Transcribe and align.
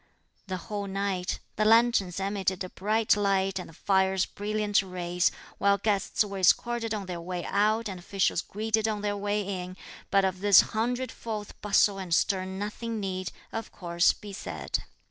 The 0.47 0.57
whole 0.57 0.87
night, 0.87 1.37
the 1.57 1.63
lanterns 1.63 2.19
emitted 2.19 2.63
a 2.63 2.69
bright 2.69 3.15
light 3.15 3.59
and 3.59 3.69
the 3.69 3.73
fires 3.73 4.25
brilliant 4.25 4.81
rays; 4.81 5.29
while 5.59 5.77
guests 5.77 6.25
were 6.25 6.39
escorted 6.39 6.91
on 6.91 7.05
their 7.05 7.21
way 7.21 7.45
out 7.45 7.87
and 7.87 7.99
officials 7.99 8.41
greeted 8.41 8.87
on 8.87 9.01
their 9.01 9.15
way 9.15 9.41
in; 9.43 9.77
but 10.09 10.25
of 10.25 10.39
this 10.39 10.61
hundredfold 10.73 11.53
bustle 11.61 11.99
and 11.99 12.15
stir 12.15 12.45
nothing 12.45 12.99
need, 12.99 13.31
of 13.51 13.71
course, 13.71 14.11
be 14.11 14.33
said. 14.33 14.79